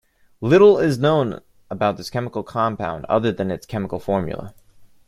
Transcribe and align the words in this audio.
Little 0.41 0.79
is 0.79 0.97
known 0.97 1.41
about 1.69 1.97
this 1.97 2.09
chemical 2.09 2.41
compound 2.41 3.05
other 3.05 3.31
than 3.31 3.51
its 3.51 3.67
chemical 3.67 3.99
formula. 3.99 4.55